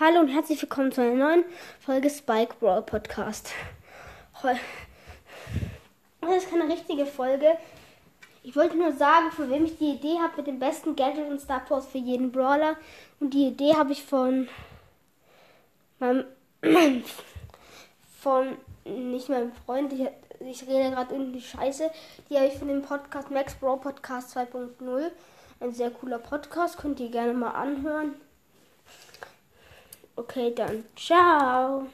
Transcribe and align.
Hallo 0.00 0.20
und 0.20 0.28
herzlich 0.28 0.62
willkommen 0.62 0.90
zu 0.92 1.02
einer 1.02 1.14
neuen 1.14 1.44
Folge 1.78 2.08
Spike 2.08 2.54
Brawl 2.58 2.80
Podcast. 2.80 3.52
Das 6.22 6.36
ist 6.38 6.48
keine 6.48 6.72
richtige 6.72 7.04
Folge. 7.04 7.58
Ich 8.42 8.56
wollte 8.56 8.78
nur 8.78 8.92
sagen, 8.92 9.30
von 9.30 9.50
wem 9.50 9.66
ich 9.66 9.76
die 9.76 9.90
Idee 9.90 10.18
habe 10.18 10.38
mit 10.38 10.46
dem 10.46 10.58
besten 10.58 10.96
Gadget 10.96 11.28
und 11.28 11.38
Star 11.38 11.60
Force 11.66 11.86
für 11.86 11.98
jeden 11.98 12.32
Brawler. 12.32 12.76
Und 13.20 13.34
die 13.34 13.48
Idee 13.48 13.74
habe 13.74 13.92
ich 13.92 14.02
von 14.02 14.48
meinem 15.98 16.24
von 18.22 18.56
nicht 18.86 19.28
meinem 19.28 19.52
Freund. 19.66 19.92
Ich, 19.92 20.08
ich 20.40 20.66
rede 20.66 20.92
gerade 20.92 21.14
irgendwie 21.14 21.42
Scheiße. 21.42 21.90
Die 22.30 22.36
habe 22.36 22.46
ich 22.46 22.54
von 22.54 22.68
dem 22.68 22.80
Podcast 22.80 23.30
Max 23.30 23.54
Brawl 23.54 23.78
Podcast 23.78 24.34
2.0. 24.34 25.10
Ein 25.60 25.74
sehr 25.74 25.90
cooler 25.90 26.20
Podcast, 26.20 26.78
könnt 26.78 27.00
ihr 27.00 27.10
gerne 27.10 27.34
mal 27.34 27.50
anhören. 27.50 28.14
Okay, 30.20 30.52
dann 30.54 30.84
ciao. 30.96 31.86